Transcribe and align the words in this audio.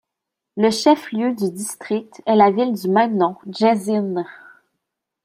Le 0.57 0.71
chef 0.71 1.11
lieu 1.11 1.35
du 1.35 1.51
district 1.51 2.23
est 2.25 2.35
la 2.35 2.49
ville 2.49 2.73
du 2.73 2.89
même 2.89 3.17
nom, 3.17 3.35
Jezzine. 3.51 4.25